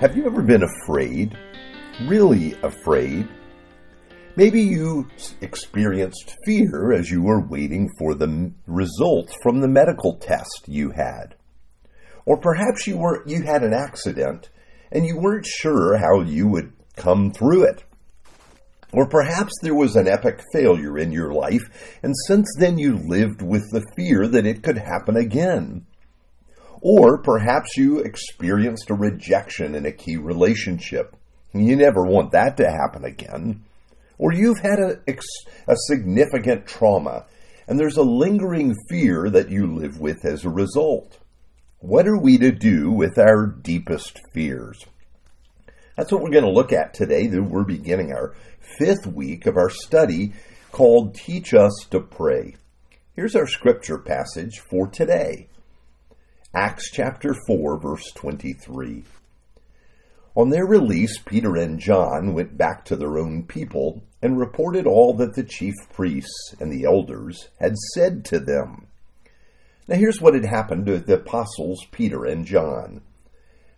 [0.00, 1.36] Have you ever been afraid?
[2.06, 3.26] Really afraid?
[4.36, 5.08] Maybe you
[5.40, 11.34] experienced fear as you were waiting for the results from the medical test you had.
[12.24, 14.50] Or perhaps you were you had an accident
[14.92, 17.82] and you weren't sure how you would come through it.
[18.92, 23.42] Or perhaps there was an epic failure in your life, and since then you lived
[23.42, 25.87] with the fear that it could happen again.
[26.80, 31.16] Or perhaps you experienced a rejection in a key relationship.
[31.52, 33.64] You never want that to happen again.
[34.18, 35.00] Or you've had a,
[35.66, 37.24] a significant trauma
[37.68, 41.18] and there's a lingering fear that you live with as a result.
[41.80, 44.84] What are we to do with our deepest fears?
[45.94, 47.28] That's what we're going to look at today.
[47.28, 48.34] We're beginning our
[48.78, 50.32] fifth week of our study
[50.72, 52.56] called Teach Us to Pray.
[53.14, 55.48] Here's our scripture passage for today.
[56.54, 59.04] Acts chapter 4, verse 23.
[60.34, 65.12] On their release, Peter and John went back to their own people and reported all
[65.18, 68.86] that the chief priests and the elders had said to them.
[69.86, 73.02] Now, here's what had happened to the apostles Peter and John.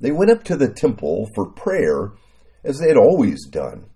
[0.00, 2.14] They went up to the temple for prayer
[2.64, 3.86] as they had always done.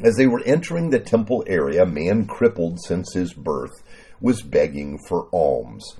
[0.00, 3.82] As they were entering the temple area, a man crippled since his birth
[4.20, 5.96] was begging for alms.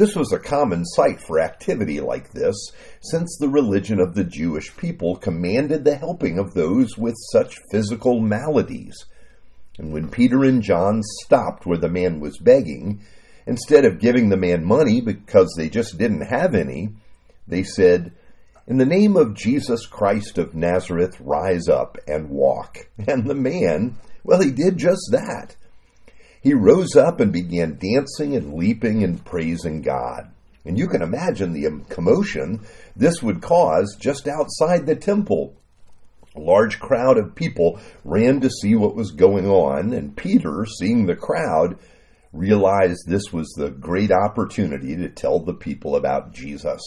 [0.00, 2.56] This was a common sight for activity like this,
[3.02, 8.18] since the religion of the Jewish people commanded the helping of those with such physical
[8.18, 8.96] maladies.
[9.76, 13.02] And when Peter and John stopped where the man was begging,
[13.46, 16.94] instead of giving the man money because they just didn't have any,
[17.46, 18.14] they said,
[18.66, 22.88] In the name of Jesus Christ of Nazareth, rise up and walk.
[23.06, 25.56] And the man, well, he did just that.
[26.42, 30.32] He rose up and began dancing and leaping and praising God.
[30.64, 32.60] And you can imagine the commotion
[32.96, 35.54] this would cause just outside the temple.
[36.36, 41.06] A large crowd of people ran to see what was going on, and Peter, seeing
[41.06, 41.78] the crowd,
[42.32, 46.80] realized this was the great opportunity to tell the people about Jesus.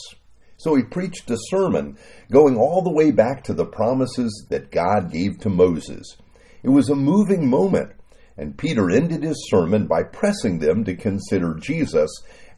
[0.57, 1.97] So he preached a sermon
[2.31, 6.15] going all the way back to the promises that God gave to Moses.
[6.63, 7.91] It was a moving moment
[8.37, 12.09] and Peter ended his sermon by pressing them to consider Jesus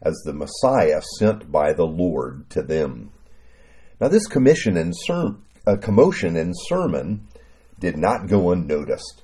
[0.02, 3.10] as the Messiah sent by the Lord to them.
[4.00, 7.26] Now, this commission and ser- uh, commotion and sermon
[7.78, 9.22] did not go unnoticed.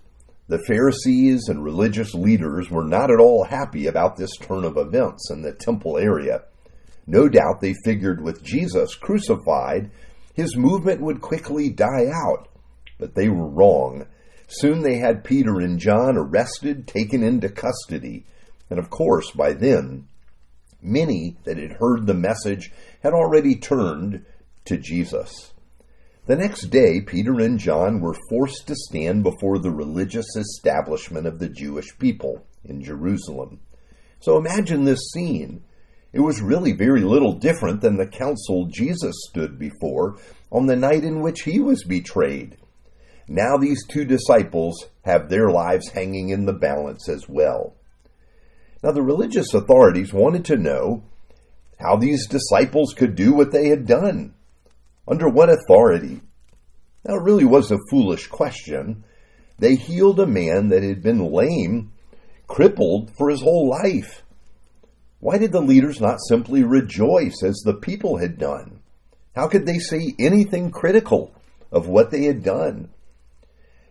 [0.48, 5.30] The Pharisees and religious leaders were not at all happy about this turn of events
[5.30, 6.42] in the temple area.
[7.06, 9.90] No doubt they figured with Jesus crucified,
[10.34, 12.48] his movement would quickly die out.
[12.98, 14.06] But they were wrong.
[14.54, 18.26] Soon they had Peter and John arrested, taken into custody,
[18.68, 20.08] and of course, by then,
[20.82, 22.70] many that had heard the message
[23.02, 24.26] had already turned
[24.66, 25.54] to Jesus.
[26.26, 31.38] The next day, Peter and John were forced to stand before the religious establishment of
[31.38, 33.60] the Jewish people in Jerusalem.
[34.20, 35.64] So imagine this scene.
[36.12, 40.18] It was really very little different than the council Jesus stood before
[40.50, 42.58] on the night in which he was betrayed
[43.28, 47.74] now these two disciples have their lives hanging in the balance as well.
[48.82, 51.04] Now, the religious authorities wanted to know
[51.78, 54.34] how these disciples could do what they had done.
[55.06, 56.20] Under what authority?
[57.04, 59.04] Now, it really was a foolish question.
[59.58, 61.92] They healed a man that had been lame,
[62.48, 64.22] crippled for his whole life.
[65.20, 68.80] Why did the leaders not simply rejoice as the people had done?
[69.36, 71.32] How could they say anything critical
[71.70, 72.90] of what they had done?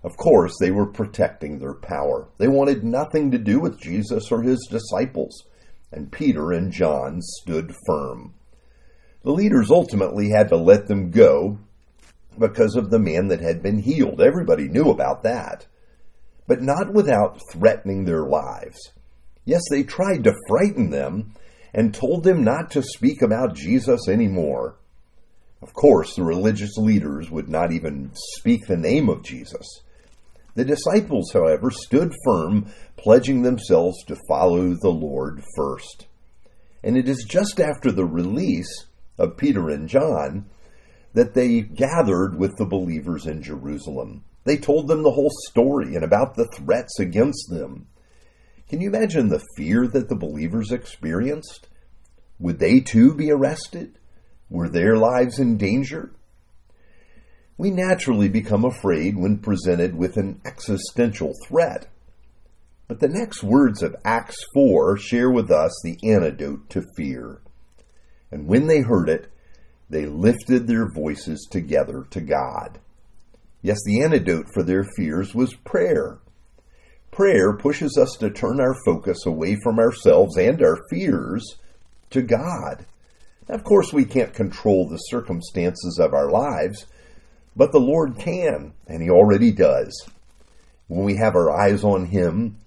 [0.03, 2.29] Of course, they were protecting their power.
[2.38, 5.45] They wanted nothing to do with Jesus or his disciples,
[5.91, 8.34] and Peter and John stood firm.
[9.23, 11.59] The leaders ultimately had to let them go
[12.40, 14.22] because of the man that had been healed.
[14.22, 15.67] Everybody knew about that.
[16.47, 18.79] But not without threatening their lives.
[19.45, 21.34] Yes, they tried to frighten them
[21.73, 24.78] and told them not to speak about Jesus anymore.
[25.61, 29.81] Of course, the religious leaders would not even speak the name of Jesus.
[30.53, 36.08] The disciples, however, stood firm, pledging themselves to follow the Lord first.
[36.84, 38.88] And it is just after the release
[39.18, 40.46] of Peter and John
[41.14, 44.24] that they gathered with the believers in Jerusalem.
[44.44, 47.88] They told them the whole story and about the threats against them.
[48.70, 51.68] Can you imagine the fear that the believers experienced?
[52.40, 54.00] Would they too be arrested?
[54.50, 56.14] Were their lives in danger?
[57.61, 61.85] We naturally become afraid when presented with an existential threat.
[62.87, 67.40] But the next words of Acts 4 share with us the antidote to fear.
[68.31, 69.31] And when they heard it,
[69.91, 72.79] they lifted their voices together to God.
[73.61, 76.17] Yes, the antidote for their fears was prayer.
[77.11, 81.59] Prayer pushes us to turn our focus away from ourselves and our fears
[82.09, 82.87] to God.
[83.47, 86.87] Of course, we can't control the circumstances of our lives,
[87.56, 90.08] but the Lord can, and He already does.
[90.88, 92.58] When we have our eyes on Him,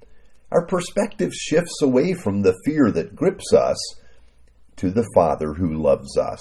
[0.51, 3.77] our perspective shifts away from the fear that grips us
[4.77, 6.41] to the Father who loves us.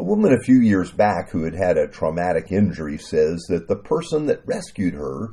[0.00, 3.76] A woman a few years back who had had a traumatic injury says that the
[3.76, 5.30] person that rescued her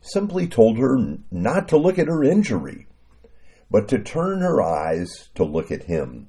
[0.00, 0.98] simply told her
[1.30, 2.86] not to look at her injury,
[3.70, 6.28] but to turn her eyes to look at him.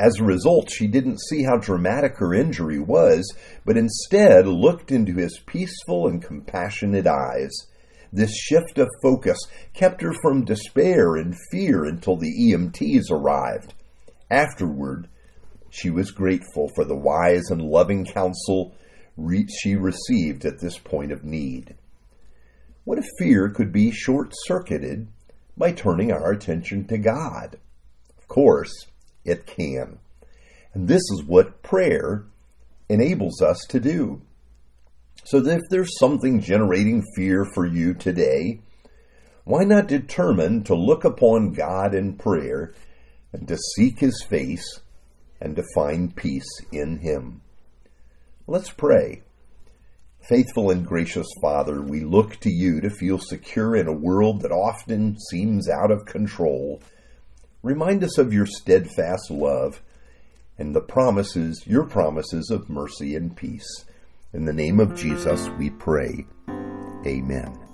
[0.00, 3.30] As a result, she didn't see how dramatic her injury was,
[3.66, 7.50] but instead looked into his peaceful and compassionate eyes.
[8.10, 9.36] This shift of focus
[9.74, 13.74] kept her from despair and fear until the EMTs arrived.
[14.30, 15.06] Afterward,
[15.68, 18.74] she was grateful for the wise and loving counsel
[19.62, 21.74] she received at this point of need.
[22.84, 25.08] What if fear could be short circuited
[25.58, 27.58] by turning our attention to God?
[28.16, 28.86] Of course,
[29.24, 29.98] it can.
[30.72, 32.24] And this is what prayer
[32.88, 34.22] enables us to do.
[35.24, 38.60] So if there's something generating fear for you today,
[39.44, 42.74] why not determine to look upon God in prayer
[43.32, 44.80] and to seek His face
[45.40, 47.42] and to find peace in Him?
[48.46, 49.22] Let's pray.
[50.28, 54.52] Faithful and gracious Father, we look to you to feel secure in a world that
[54.52, 56.82] often seems out of control.
[57.62, 59.82] Remind us of your steadfast love
[60.58, 63.84] and the promises, your promises of mercy and peace.
[64.32, 66.26] In the name of Jesus we pray.
[67.06, 67.69] Amen.